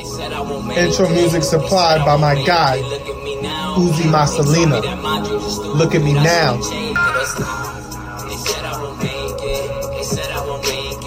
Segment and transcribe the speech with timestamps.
[0.00, 2.78] Intro music supplied by my guy,
[3.76, 4.80] Uzi Masalina.
[5.76, 6.56] Look at me now.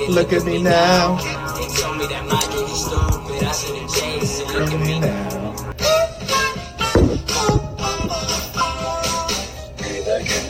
[0.09, 1.17] Look at me now.
[4.53, 5.43] Look at me now.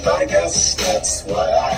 [0.05, 0.75] I guess.
[0.75, 1.72] That's why I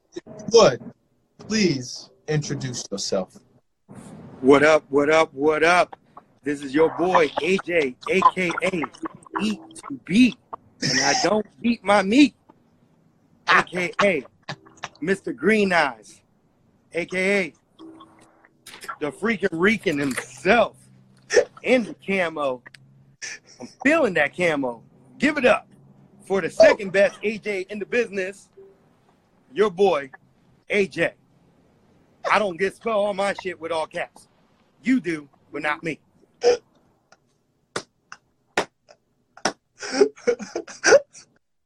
[0.54, 0.85] would,
[1.48, 3.38] please introduce yourself.
[4.42, 5.96] What up, what up, what up?
[6.44, 8.92] This is your boy AJ, aka
[9.38, 10.38] Eat to Beat.
[10.82, 12.36] And I don't beat my meat.
[13.48, 14.26] AKA
[15.02, 15.36] Mr.
[15.36, 16.22] Green Eyes.
[16.94, 17.54] AKA
[19.00, 20.78] the freaking Reekin himself
[21.64, 22.62] in the camo.
[23.60, 24.84] I'm feeling that camo.
[25.18, 25.68] Give it up
[26.26, 28.50] for the second best AJ in the business.
[29.54, 30.12] Your boy,
[30.70, 31.14] AJ.
[32.32, 34.28] I don't get spell all my shit with all caps.
[34.84, 36.00] You do, but not me.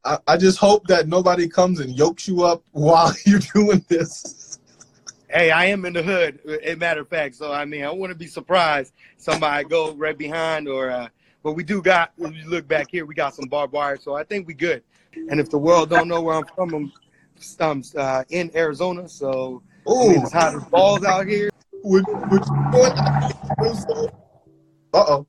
[0.06, 4.60] I, I just hope that nobody comes and yokes you up while you're doing this.
[5.30, 7.36] Hey, I am in the hood, as a matter of fact.
[7.36, 10.90] So I mean, I wouldn't be surprised somebody go right behind or.
[10.90, 11.08] Uh,
[11.44, 12.12] but we do got.
[12.18, 14.84] When you look back here, we got some barbed wire, so I think we good.
[15.14, 16.92] And if the world don't know where I'm from, I'm,
[17.60, 21.50] I'm uh, in Arizona, so Ooh, it's hot as balls out here.
[21.84, 23.70] would, would you
[24.94, 25.28] Uh oh.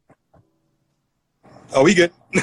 [1.74, 2.12] Oh, we good.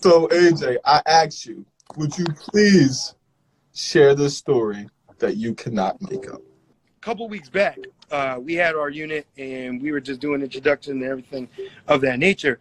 [0.00, 1.64] So, AJ, I ask you,
[1.96, 3.14] would you please
[3.74, 4.88] share the story
[5.18, 6.40] that you cannot make up?
[6.40, 7.78] A couple weeks back,
[8.10, 11.48] uh, we had our unit and we were just doing introduction and everything
[11.88, 12.58] of that nature.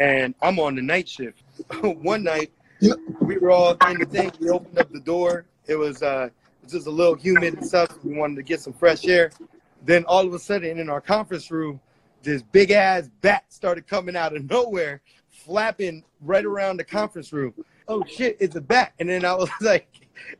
[0.00, 1.42] And I'm on the night shift.
[1.82, 2.50] One night,
[2.80, 2.94] Yeah.
[3.20, 4.32] we were all in the thing.
[4.40, 5.44] We opened up the door.
[5.66, 6.32] It was uh, it was
[6.70, 7.96] just a little humid and stuff.
[8.04, 9.30] We wanted to get some fresh air.
[9.82, 11.80] Then all of a sudden, in our conference room,
[12.22, 17.54] this big ass bat started coming out of nowhere, flapping right around the conference room.
[17.88, 18.92] Oh shit, it's a bat!
[19.00, 19.88] And then I was like,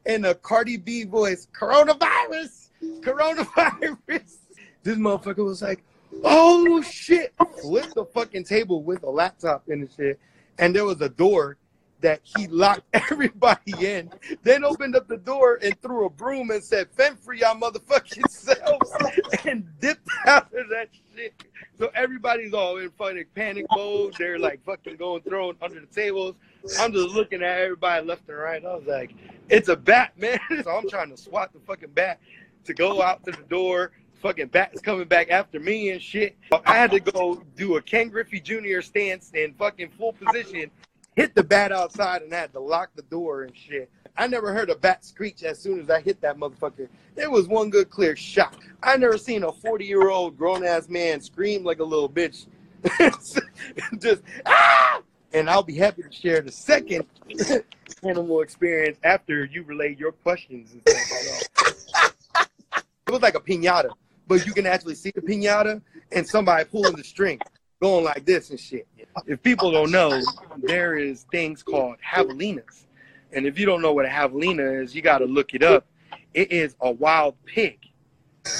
[0.06, 2.70] in a Cardi B voice, coronavirus,
[3.00, 3.98] coronavirus.
[4.82, 5.82] This motherfucker was like,
[6.24, 10.18] oh shit, flipped the fucking table with a laptop in and shit.
[10.58, 11.58] And there was a door
[12.00, 14.10] that he locked everybody in.
[14.42, 18.26] Then opened up the door and threw a broom and said, fend for y'all motherfucking
[18.30, 18.92] selves
[19.44, 21.34] and dipped out of that shit.
[21.78, 24.14] So everybody's all in fucking panic mode.
[24.18, 26.36] They're like fucking going thrown under the tables.
[26.78, 28.64] I'm just looking at everybody left and right.
[28.64, 29.14] I was like,
[29.48, 30.38] it's a bat, man.
[30.62, 32.20] So I'm trying to swat the fucking bat
[32.64, 33.92] to go out to the door.
[34.20, 36.36] Fucking bat's coming back after me and shit.
[36.66, 38.82] I had to go do a Ken Griffey Jr.
[38.82, 40.70] stance in fucking full position,
[41.16, 43.90] hit the bat outside, and had to lock the door and shit.
[44.16, 46.88] I never heard a bat screech as soon as I hit that motherfucker.
[47.16, 48.56] It was one good clear shot.
[48.82, 52.46] I never seen a 40 year old grown ass man scream like a little bitch.
[53.98, 55.02] Just ah!
[55.32, 57.06] And I'll be happy to share the second
[58.02, 60.74] animal experience after you relay your questions.
[63.06, 63.90] It was like a pinata,
[64.28, 65.82] but you can actually see the pinata
[66.12, 67.40] and somebody pulling the string,
[67.80, 68.86] going like this and shit.
[69.26, 70.20] If people don't know,
[70.58, 72.84] there is things called javelinas.
[73.32, 75.86] And if you don't know what a javelina is, you got to look it up.
[76.34, 77.78] It is a wild pig.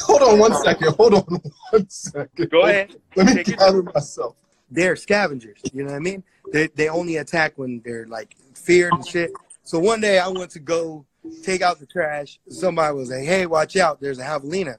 [0.02, 0.94] Hold on one second.
[0.96, 2.50] Hold on one second.
[2.50, 2.96] Go ahead.
[3.16, 4.36] Let me Take gather myself.
[4.70, 5.60] they're scavengers.
[5.72, 6.22] You know what I mean?
[6.52, 9.30] They they only attack when they're like feared and shit.
[9.62, 11.06] So one day I went to go
[11.42, 12.38] take out the trash.
[12.48, 14.00] Somebody was like, "Hey, watch out!
[14.00, 14.76] There's a javelina."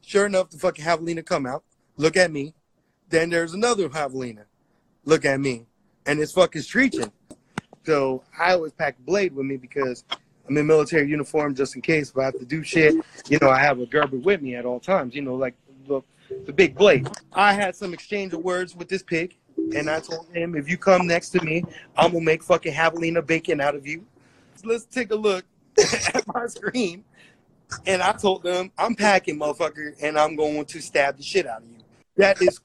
[0.00, 1.62] Sure enough, the fucking javelina come out.
[1.96, 2.54] Look at me.
[3.10, 4.44] Then there's another javelina.
[5.04, 5.66] Look at me,
[6.06, 7.12] and it's fucking screeching.
[7.84, 10.04] So I always pack a blade with me because
[10.48, 12.94] I'm in military uniform just in case if I have to do shit.
[13.28, 15.14] You know, I have a Gerber with me at all times.
[15.14, 15.54] You know, like
[15.86, 16.02] the
[16.46, 17.08] the big blade.
[17.32, 19.36] I had some exchange of words with this pig,
[19.74, 21.64] and I told him, if you come next to me,
[21.96, 24.06] I'm gonna make fucking javelina bacon out of you.
[24.62, 25.44] Let's take a look
[26.14, 27.04] at my screen.
[27.86, 31.62] And I told them, I'm packing, motherfucker, and I'm going to stab the shit out
[31.62, 31.76] of you.
[32.16, 32.60] That is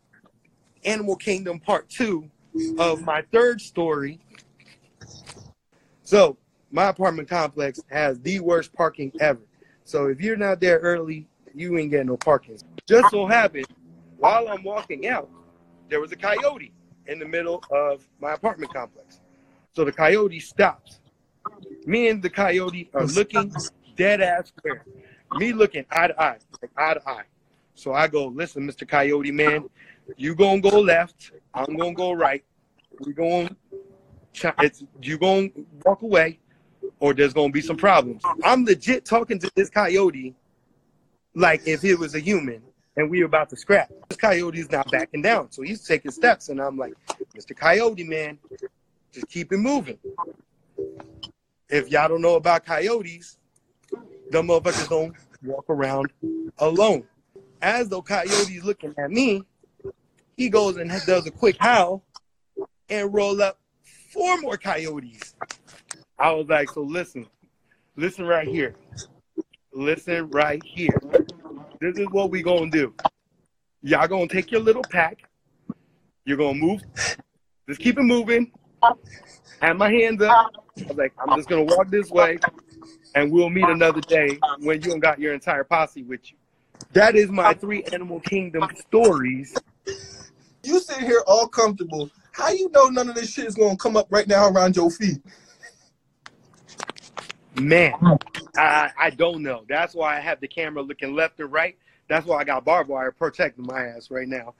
[0.86, 2.30] Animal Kingdom Part Two
[2.78, 4.20] of my third story.
[6.04, 6.38] So
[6.72, 9.42] my apartment complex has the worst parking ever.
[9.84, 12.60] So if you're not there early, you ain't getting no parking.
[12.88, 13.68] Just so happened,
[14.18, 15.30] while I'm walking out,
[15.90, 16.74] there was a coyote
[17.08, 19.20] in the middle of my apartment complex.
[19.74, 21.00] So the coyote stops.
[21.86, 23.54] Me and the coyote are looking
[23.96, 24.86] dead ass square.
[25.34, 27.24] Me looking eye to eye, like eye to eye.
[27.76, 28.88] So I go, listen, Mr.
[28.88, 29.70] Coyote man,
[30.18, 32.44] you gonna go left, I'm gonna go right.
[33.00, 33.56] We going
[34.60, 35.50] it's you gonna
[35.86, 36.40] walk away,
[37.00, 38.24] or there's gonna be some problems.
[38.44, 40.36] I'm legit talking to this coyote
[41.36, 42.62] like if he was a human
[42.98, 43.92] and we were about to scrap.
[44.10, 46.94] This coyote's not backing down, so he's taking steps, and I'm like,
[47.36, 47.56] Mr.
[47.56, 48.38] Coyote man,
[49.12, 50.00] just keep it moving.
[51.70, 53.38] If y'all don't know about coyotes,
[54.32, 56.12] the motherfuckers don't walk around
[56.60, 57.04] alone.
[57.62, 59.44] As though coyote's looking at me,
[60.38, 62.04] he goes and does a quick howl
[62.90, 63.60] and roll up
[64.12, 65.36] four more coyotes.
[66.20, 67.26] I was like, so listen,
[67.96, 68.76] listen right here.
[69.74, 71.02] Listen right here.
[71.82, 72.94] This is what we gonna do.
[73.82, 75.28] Y'all gonna take your little pack.
[76.26, 76.82] You're gonna move.
[77.68, 78.52] Just keep it moving.
[79.62, 80.52] Have my hands up.
[80.78, 82.40] I was like, I'm just gonna walk this way,
[83.16, 86.38] and we'll meet another day when you got your entire posse with you.
[86.94, 89.56] That is my three Animal Kingdom stories.
[90.64, 92.10] You sit here all comfortable.
[92.32, 94.90] How you know none of this shit is gonna come up right now around your
[94.90, 95.22] feet?
[97.60, 97.94] Man,
[98.58, 99.64] I I don't know.
[99.70, 101.78] That's why I have the camera looking left and right.
[102.08, 104.54] That's why I got barbed wire protecting my ass right now,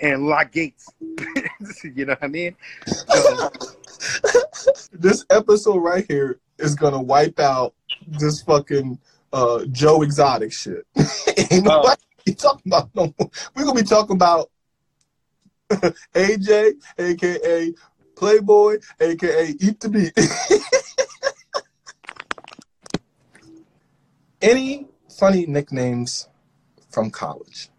[0.00, 0.88] and lock gates.
[1.00, 2.54] you know what I mean?
[2.86, 3.50] So,
[4.92, 7.74] This episode right here is gonna wipe out
[8.06, 8.98] this fucking
[9.32, 10.84] uh, Joe Exotic shit.
[11.50, 11.82] Ain't Oh.
[11.82, 12.00] nobody
[12.36, 13.30] talking about no more.
[13.54, 14.50] We're gonna be talking about
[15.70, 17.72] AJ, aka
[18.16, 20.12] Playboy, aka Eat the Beat.
[24.42, 24.86] Any
[25.18, 26.28] funny nicknames
[26.90, 27.70] from college?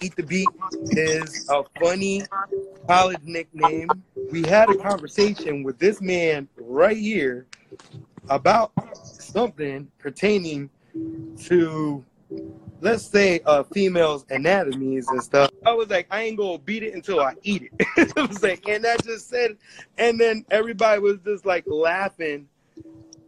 [0.00, 0.48] Eat the Beat
[0.92, 2.24] is a funny
[2.88, 4.02] college nickname.
[4.30, 7.46] We had a conversation with this man right here
[8.28, 10.70] about something pertaining
[11.44, 12.04] to,
[12.80, 15.50] let's say, uh, females' anatomies and stuff.
[15.64, 18.12] I was like, I ain't gonna beat it until I eat it.
[18.16, 19.56] I was like, and that just said,
[19.98, 22.48] and then everybody was just like laughing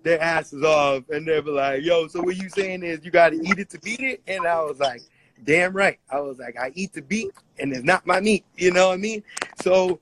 [0.03, 3.31] their asses off, and they were like, "Yo, so what you saying is you got
[3.31, 5.03] to eat it to beat it?" And I was like,
[5.45, 8.73] "Damn right." I was like, "I eat the beat, and it's not my meat." You
[8.73, 9.23] know what I mean?
[9.61, 10.01] So,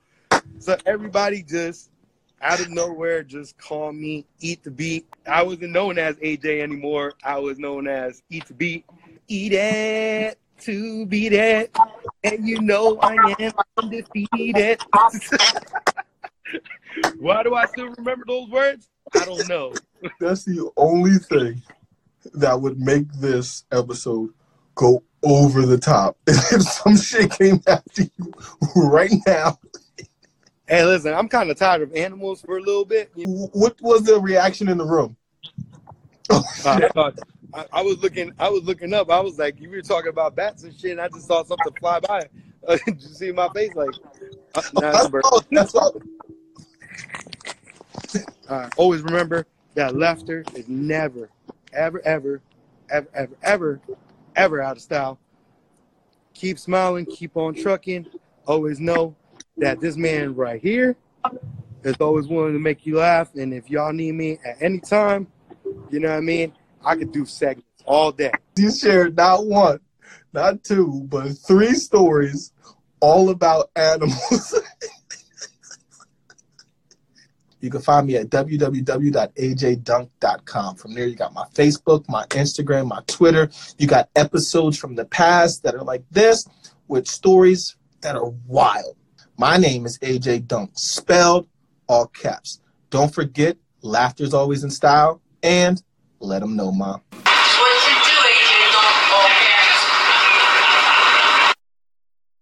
[0.59, 1.90] so everybody just
[2.41, 5.07] out of nowhere just called me Eat the Beat.
[5.27, 7.13] I wasn't known as AJ anymore.
[7.23, 8.85] I was known as Eat the Beat.
[9.27, 11.75] Eat it to beat it,
[12.23, 14.79] and you know I am undefeated.
[17.19, 18.87] Why do I still remember those words?
[19.13, 19.73] I don't know.
[20.19, 21.61] That's the only thing
[22.33, 24.31] that would make this episode
[24.75, 26.17] go over the top.
[26.27, 28.33] If some shit came after you
[28.75, 29.57] right now,
[30.71, 33.11] Hey, listen, I'm kind of tired of animals for a little bit.
[33.17, 35.17] what was the reaction in the room?
[36.29, 36.79] Oh, Uh.
[36.81, 37.19] I, thought-
[37.53, 39.11] I, I was looking, I was looking up.
[39.11, 41.73] I was like, you were talking about bats and shit, and I just saw something
[41.79, 42.23] fly by.
[42.67, 43.73] Uh, did you see my face?
[43.73, 43.95] Like,
[44.53, 45.23] uh, nah, it's a bird.
[45.25, 45.99] Oh, that's all.
[48.47, 51.29] Uh, always remember that laughter is never,
[51.73, 52.39] ever, ever,
[52.91, 53.81] ever, ever, ever,
[54.35, 55.17] ever out of style.
[56.35, 58.05] Keep smiling, keep on trucking.
[58.45, 59.15] Always know
[59.57, 60.95] that this man right here
[61.83, 63.33] is always willing to make you laugh.
[63.35, 65.27] And if y'all need me at any time,
[65.89, 66.53] you know what I mean?
[66.83, 68.31] I could do segments all day.
[68.57, 69.79] You shared not one,
[70.33, 72.53] not two, but three stories
[72.99, 74.59] all about animals.
[77.59, 80.75] you can find me at www.ajdunk.com.
[80.75, 83.49] From there, you got my Facebook, my Instagram, my Twitter.
[83.77, 86.47] You got episodes from the past that are like this
[86.87, 88.95] with stories that are wild.
[89.41, 91.47] My name is AJ Dunk, spelled
[91.87, 92.61] all caps.
[92.91, 95.81] Don't forget, laughter's always in style, and
[96.19, 97.01] let them know, Mom.